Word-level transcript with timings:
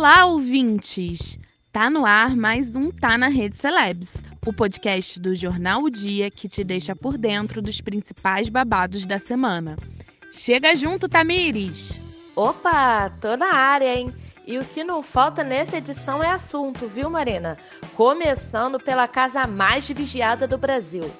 Olá, 0.00 0.24
ouvintes! 0.24 1.38
Tá 1.70 1.90
no 1.90 2.06
ar 2.06 2.34
mais 2.34 2.74
um 2.74 2.90
Tá 2.90 3.18
na 3.18 3.28
Rede 3.28 3.58
Celebs, 3.58 4.24
o 4.46 4.50
podcast 4.50 5.20
do 5.20 5.36
jornal 5.36 5.82
O 5.82 5.90
Dia 5.90 6.30
que 6.30 6.48
te 6.48 6.64
deixa 6.64 6.96
por 6.96 7.18
dentro 7.18 7.60
dos 7.60 7.82
principais 7.82 8.48
babados 8.48 9.04
da 9.04 9.18
semana. 9.18 9.76
Chega 10.32 10.74
junto, 10.74 11.06
Tamires! 11.06 12.00
Opa, 12.34 13.10
tô 13.20 13.36
na 13.36 13.52
área, 13.52 13.94
hein? 13.94 14.10
E 14.46 14.56
o 14.56 14.64
que 14.64 14.82
não 14.82 15.02
falta 15.02 15.44
nessa 15.44 15.76
edição 15.76 16.22
é 16.22 16.30
assunto, 16.30 16.88
viu, 16.88 17.10
Marina? 17.10 17.58
Começando 17.94 18.80
pela 18.80 19.06
casa 19.06 19.46
mais 19.46 19.86
vigiada 19.86 20.48
do 20.48 20.56
Brasil. 20.56 21.12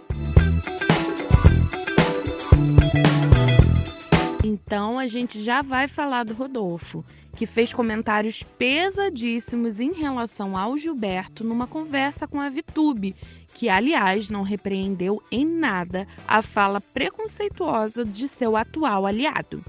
A 5.01 5.07
gente 5.07 5.43
já 5.43 5.63
vai 5.63 5.89
falar 5.89 6.25
do 6.25 6.35
Rodolfo, 6.35 7.05
que 7.35 7.47
fez 7.47 7.73
comentários 7.73 8.43
pesadíssimos 8.43 9.81
em 9.81 9.93
relação 9.93 10.57
ao 10.57 10.77
Gilberto 10.77 11.43
numa 11.43 11.67
conversa 11.67 12.29
com 12.29 12.41
a 12.41 12.49
Vitube, 12.49 13.17
que 13.55 13.69
aliás 13.69 14.29
não 14.29 14.43
repreendeu 14.43 15.23
em 15.33 15.47
nada 15.47 16.07
a 16.29 16.43
fala 16.43 16.81
preconceituosa 16.81 18.05
de 18.05 18.29
seu 18.29 18.57
atual 18.57 19.07
aliado. 19.07 19.65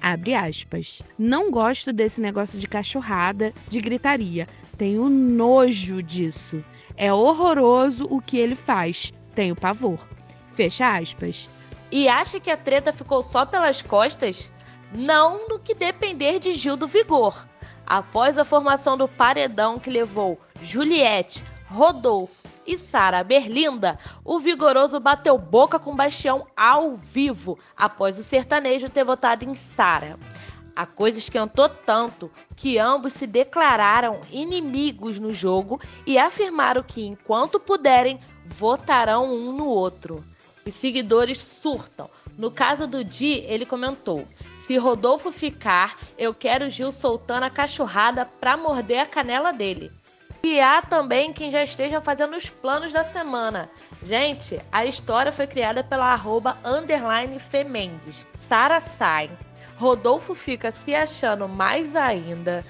Abre 0.00 0.34
aspas. 0.34 1.00
Não 1.18 1.50
gosto 1.50 1.92
desse 1.92 2.20
negócio 2.20 2.58
de 2.58 2.68
cachorrada, 2.68 3.54
de 3.68 3.80
gritaria. 3.80 4.46
Tenho 4.76 5.08
nojo 5.08 6.02
disso. 6.02 6.60
É 6.96 7.12
horroroso 7.12 8.06
o 8.10 8.20
que 8.20 8.36
ele 8.36 8.54
faz. 8.54 9.12
Tenho 9.34 9.56
pavor. 9.56 9.98
Fecha 10.54 10.96
aspas. 10.96 11.48
E 11.90 12.08
acha 12.08 12.40
que 12.40 12.50
a 12.50 12.56
treta 12.56 12.92
ficou 12.92 13.22
só 13.22 13.46
pelas 13.46 13.80
costas? 13.80 14.52
Não 14.96 15.48
no 15.48 15.58
que 15.58 15.74
depender 15.74 16.38
de 16.38 16.52
Gil 16.52 16.76
do 16.76 16.86
Vigor. 16.86 17.48
Após 17.84 18.38
a 18.38 18.44
formação 18.44 18.96
do 18.96 19.08
paredão 19.08 19.76
que 19.76 19.90
levou 19.90 20.38
Juliette, 20.62 21.42
Rodolfo 21.66 22.40
e 22.64 22.78
Sara 22.78 23.24
Berlinda, 23.24 23.98
o 24.24 24.38
Vigoroso 24.38 25.00
bateu 25.00 25.36
boca 25.36 25.80
com 25.80 25.96
Bastião 25.96 26.46
ao 26.56 26.94
vivo 26.94 27.58
após 27.76 28.20
o 28.20 28.22
sertanejo 28.22 28.88
ter 28.88 29.02
votado 29.02 29.44
em 29.44 29.56
Sara. 29.56 30.16
A 30.76 30.86
coisa 30.86 31.18
esquentou 31.18 31.68
tanto 31.68 32.30
que 32.54 32.78
ambos 32.78 33.14
se 33.14 33.26
declararam 33.26 34.20
inimigos 34.30 35.18
no 35.18 35.34
jogo 35.34 35.80
e 36.06 36.16
afirmaram 36.16 36.84
que, 36.84 37.04
enquanto 37.04 37.58
puderem, 37.58 38.20
votarão 38.44 39.24
um 39.32 39.52
no 39.52 39.66
outro. 39.66 40.24
Os 40.66 40.74
seguidores 40.74 41.38
surtam. 41.38 42.08
No 42.38 42.50
caso 42.50 42.86
do 42.86 43.04
Di, 43.04 43.44
ele 43.46 43.66
comentou: 43.66 44.26
Se 44.58 44.76
Rodolfo 44.76 45.30
ficar, 45.30 45.98
eu 46.16 46.32
quero 46.34 46.70
Gil 46.70 46.90
soltando 46.90 47.44
a 47.44 47.50
cachorrada 47.50 48.24
pra 48.24 48.56
morder 48.56 49.00
a 49.00 49.06
canela 49.06 49.52
dele. 49.52 49.92
E 50.42 50.60
há 50.60 50.82
também 50.82 51.32
quem 51.32 51.50
já 51.50 51.62
esteja 51.62 52.00
fazendo 52.00 52.36
os 52.36 52.50
planos 52.50 52.92
da 52.92 53.02
semana. 53.02 53.70
Gente, 54.02 54.60
a 54.70 54.84
história 54.84 55.32
foi 55.32 55.46
criada 55.46 55.82
pela 55.82 56.12
arroba 56.12 56.58
underline 56.64 57.38
Femendes. 57.38 58.26
Sara 58.38 58.80
sai. 58.80 59.30
Rodolfo 59.78 60.34
fica 60.34 60.70
se 60.70 60.94
achando 60.94 61.48
mais 61.48 61.96
ainda. 61.96 62.64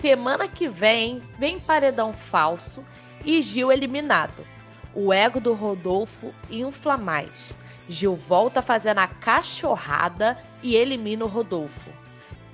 Semana 0.00 0.48
que 0.48 0.66
vem, 0.66 1.22
vem 1.38 1.60
paredão 1.60 2.12
falso 2.12 2.84
e 3.24 3.40
Gil 3.40 3.70
eliminado. 3.70 4.44
O 4.94 5.12
ego 5.12 5.40
do 5.40 5.54
Rodolfo 5.54 6.32
infla 6.50 6.96
mais. 6.96 7.54
Gil 7.88 8.16
volta 8.16 8.60
fazendo 8.60 8.98
a 8.98 9.06
cachorrada 9.06 10.36
e 10.62 10.74
elimina 10.74 11.24
o 11.24 11.28
Rodolfo. 11.28 11.90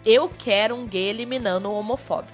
Eu 0.05 0.29
quero 0.29 0.75
um 0.75 0.87
gay 0.87 1.09
eliminando 1.09 1.69
o 1.69 1.79
homofóbico. 1.79 2.33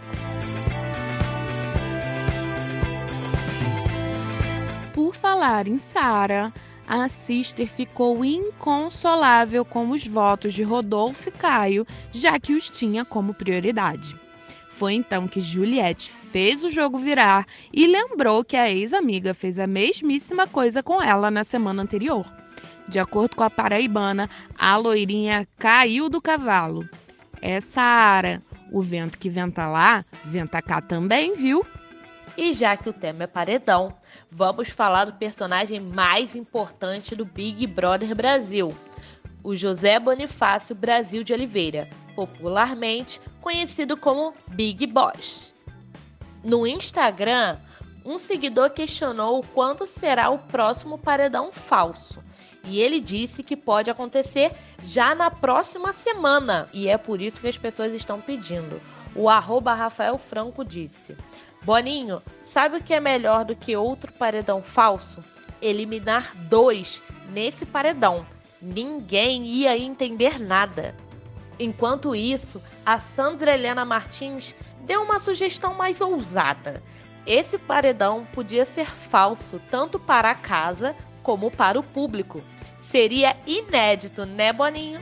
Por 4.93 5.15
falar 5.15 5.67
em 5.67 5.79
Sara, 5.79 6.53
a 6.87 7.09
Sister 7.09 7.67
ficou 7.67 8.25
inconsolável 8.25 9.65
com 9.65 9.91
os 9.91 10.07
votos 10.07 10.53
de 10.53 10.63
Rodolfo 10.63 11.29
e 11.29 11.33
Caio, 11.33 11.87
já 12.13 12.39
que 12.39 12.53
os 12.53 12.69
tinha 12.69 13.05
como 13.05 13.33
prioridade. 13.33 14.22
Foi 14.83 14.95
então 14.95 15.29
que 15.29 15.41
Juliette 15.41 16.11
fez 16.11 16.65
o 16.65 16.69
jogo 16.69 16.99
virar 16.99 17.47
e 17.73 17.87
lembrou 17.87 18.43
que 18.45 18.57
a 18.57 18.69
ex-amiga 18.69 19.33
fez 19.33 19.61
a 19.61 19.65
mesmíssima 19.65 20.45
coisa 20.45 20.83
com 20.83 21.01
ela 21.01 21.31
na 21.31 21.45
semana 21.45 21.85
anterior. 21.85 22.27
De 22.89 22.99
acordo 22.99 23.37
com 23.37 23.45
a 23.45 23.49
paraibana, 23.49 24.29
a 24.59 24.77
loirinha 24.77 25.47
caiu 25.57 26.09
do 26.09 26.21
cavalo. 26.21 26.85
É 27.41 27.61
Sara, 27.61 28.43
o 28.73 28.83
vento 28.83 29.19
que 29.19 29.29
venta 29.29 29.69
lá, 29.69 30.05
venta 30.25 30.61
cá 30.61 30.81
também, 30.81 31.37
viu? 31.37 31.65
E 32.37 32.53
já 32.53 32.77
que 32.77 32.89
o 32.89 32.93
tema 32.93 33.23
é 33.23 33.29
paredão, 33.29 33.95
vamos 34.29 34.69
falar 34.69 35.05
do 35.05 35.13
personagem 35.13 35.79
mais 35.79 36.35
importante 36.35 37.15
do 37.15 37.25
Big 37.25 37.69
Brother 37.69 38.17
Brasil, 38.17 38.75
o 39.45 39.55
José 39.55 40.01
Bonifácio 40.01 40.75
Brasil 40.75 41.23
de 41.23 41.33
Oliveira, 41.33 41.89
popularmente 42.15 43.21
conhecido 43.41 43.97
como 43.97 44.35
Big 44.49 44.87
Boss. 44.87 45.55
No 46.45 46.67
Instagram, 46.67 47.59
um 48.05 48.19
seguidor 48.19 48.71
questionou 48.71 49.45
quando 49.55 49.87
será 49.87 50.31
o 50.31 50.39
próximo 50.39 50.99
paredão 50.99 51.53
falso. 51.53 52.23
E 52.65 52.81
ele 52.81 53.01
disse 53.01 53.43
que 53.43 53.57
pode 53.57 53.91
acontecer 53.91 54.53
já 54.83 55.15
na 55.15 55.31
próxima 55.31 55.93
semana. 55.93 56.69
E 56.73 56.89
é 56.89 56.97
por 56.97 57.21
isso 57.21 57.41
que 57.41 57.49
as 57.49 57.59
pessoas 57.59 57.93
estão 57.93 58.21
pedindo. 58.21 58.81
O 59.15 59.29
arroba 59.29 59.75
Rafael 59.75 60.17
Franco 60.17 60.65
disse: 60.65 61.17
Boninho, 61.63 62.23
sabe 62.43 62.79
o 62.79 62.83
que 62.83 62.95
é 62.95 63.01
melhor 63.01 63.45
do 63.45 63.57
que 63.57 63.77
outro 63.77 64.13
paredão 64.13 64.63
falso? 64.63 65.21
Eliminar 65.61 66.35
dois 66.49 67.03
nesse 67.31 67.67
paredão. 67.67 68.27
Ninguém 68.61 69.45
ia 69.45 69.77
entender 69.77 70.39
nada. 70.39 70.95
Enquanto 71.63 72.15
isso, 72.15 72.61
a 72.85 72.99
Sandra 72.99 73.55
Helena 73.55 73.85
Martins 73.85 74.55
deu 74.85 75.03
uma 75.03 75.21
sugestão 75.21 75.75
mais 75.75 76.01
ousada. 76.01 76.83
Esse 77.25 77.57
paredão 77.57 78.27
podia 78.33 78.65
ser 78.65 78.87
falso 78.87 79.61
tanto 79.71 79.97
para 79.97 80.31
a 80.31 80.35
casa 80.35 80.97
como 81.23 81.53
para 81.53 81.79
o 81.79 81.83
público. 81.83 82.43
Seria 82.83 83.37
inédito, 83.47 84.27
né, 84.27 84.53
Boninho? 84.53 85.01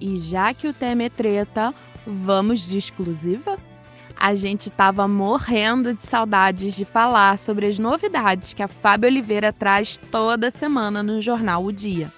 E 0.00 0.20
já 0.20 0.54
que 0.54 0.68
o 0.68 0.72
tema 0.72 1.02
é 1.02 1.08
treta, 1.08 1.74
vamos 2.06 2.60
de 2.60 2.78
exclusiva? 2.78 3.58
A 4.16 4.34
gente 4.36 4.70
tava 4.70 5.08
morrendo 5.08 5.92
de 5.92 6.02
saudades 6.02 6.74
de 6.74 6.84
falar 6.84 7.36
sobre 7.36 7.66
as 7.66 7.80
novidades 7.80 8.54
que 8.54 8.62
a 8.62 8.68
Fábio 8.68 9.08
Oliveira 9.08 9.52
traz 9.52 9.96
toda 9.96 10.52
semana 10.52 11.02
no 11.02 11.20
jornal 11.20 11.64
O 11.64 11.72
Dia. 11.72 12.12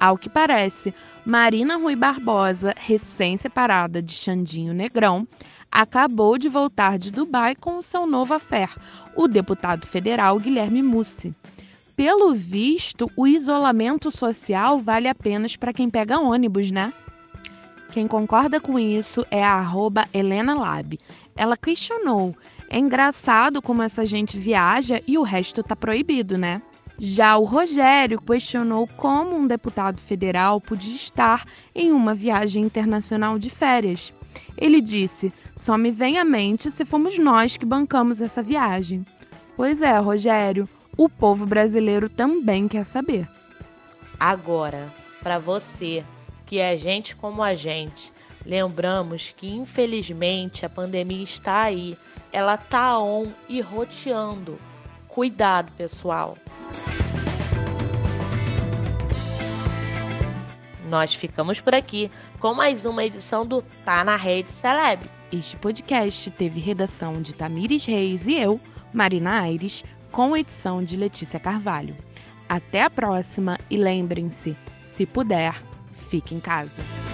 Ao 0.00 0.16
que 0.16 0.28
parece, 0.28 0.94
Marina 1.26 1.76
Rui 1.76 1.96
Barbosa, 1.96 2.74
recém-separada 2.76 4.00
de 4.00 4.12
Xandinho 4.12 4.72
Negrão, 4.72 5.26
acabou 5.70 6.38
de 6.38 6.48
voltar 6.48 6.98
de 6.98 7.10
Dubai 7.10 7.54
com 7.54 7.78
o 7.78 7.82
seu 7.82 8.06
novo 8.06 8.34
affair, 8.34 8.70
o 9.16 9.26
deputado 9.26 9.86
federal 9.86 10.38
Guilherme 10.38 10.82
Mussi. 10.82 11.34
Pelo 11.96 12.32
visto, 12.32 13.10
o 13.16 13.26
isolamento 13.26 14.10
social 14.10 14.78
vale 14.78 15.08
apenas 15.08 15.56
para 15.56 15.72
quem 15.72 15.90
pega 15.90 16.20
ônibus, 16.20 16.70
né? 16.70 16.92
Quem 17.92 18.06
concorda 18.06 18.60
com 18.60 18.78
isso 18.78 19.26
é 19.30 19.42
a 19.42 19.54
arroba 19.54 20.06
Helena 20.14 20.54
Lab. 20.54 20.98
Ela 21.34 21.56
questionou: 21.56 22.36
é 22.70 22.78
engraçado 22.78 23.60
como 23.60 23.82
essa 23.82 24.06
gente 24.06 24.38
viaja 24.38 25.02
e 25.06 25.18
o 25.18 25.22
resto 25.22 25.62
tá 25.62 25.74
proibido, 25.74 26.38
né? 26.38 26.62
Já 26.98 27.36
o 27.38 27.44
Rogério 27.44 28.20
questionou 28.20 28.88
como 28.96 29.36
um 29.36 29.46
deputado 29.46 30.00
federal 30.00 30.60
podia 30.60 30.96
estar 30.96 31.44
em 31.72 31.92
uma 31.92 32.12
viagem 32.12 32.64
internacional 32.64 33.38
de 33.38 33.50
férias. 33.50 34.12
Ele 34.56 34.80
disse: 34.80 35.32
só 35.54 35.78
me 35.78 35.92
vem 35.92 36.18
à 36.18 36.24
mente 36.24 36.72
se 36.72 36.84
fomos 36.84 37.16
nós 37.16 37.56
que 37.56 37.64
bancamos 37.64 38.20
essa 38.20 38.42
viagem. 38.42 39.04
Pois 39.56 39.80
é, 39.80 39.96
Rogério, 39.98 40.68
o 40.96 41.08
povo 41.08 41.46
brasileiro 41.46 42.08
também 42.08 42.66
quer 42.66 42.84
saber. 42.84 43.28
Agora, 44.18 44.92
para 45.22 45.38
você, 45.38 46.04
que 46.44 46.58
é 46.58 46.76
gente 46.76 47.14
como 47.14 47.44
a 47.44 47.54
gente, 47.54 48.12
lembramos 48.44 49.32
que 49.36 49.48
infelizmente 49.48 50.66
a 50.66 50.68
pandemia 50.68 51.22
está 51.22 51.62
aí, 51.62 51.96
ela 52.32 52.56
tá 52.56 52.98
on 52.98 53.28
e 53.48 53.60
roteando. 53.60 54.58
Cuidado, 55.06 55.70
pessoal. 55.72 56.36
Nós 60.88 61.14
ficamos 61.14 61.60
por 61.60 61.74
aqui 61.74 62.10
com 62.40 62.54
mais 62.54 62.84
uma 62.84 63.04
edição 63.04 63.46
do 63.46 63.62
Tá 63.84 64.02
na 64.02 64.16
Rede 64.16 64.50
Celeb. 64.50 65.02
Este 65.30 65.56
podcast 65.56 66.30
teve 66.30 66.60
redação 66.60 67.20
de 67.20 67.34
Tamires 67.34 67.84
Reis 67.84 68.26
e 68.26 68.34
eu, 68.34 68.58
Marina 68.92 69.42
Aires, 69.42 69.84
com 70.10 70.36
edição 70.36 70.82
de 70.82 70.96
Letícia 70.96 71.38
Carvalho. 71.38 71.94
Até 72.48 72.82
a 72.82 72.88
próxima 72.88 73.58
e 73.68 73.76
lembrem-se, 73.76 74.56
se 74.80 75.04
puder, 75.04 75.62
fique 75.92 76.34
em 76.34 76.40
casa. 76.40 77.07